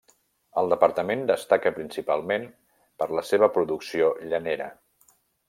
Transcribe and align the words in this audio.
El 0.59 0.69
departament 0.73 1.21
destaca 1.31 1.73
principalment 1.75 2.47
per 3.03 3.09
la 3.19 3.25
seva 3.33 3.51
producció 3.59 4.11
llanera. 4.33 4.73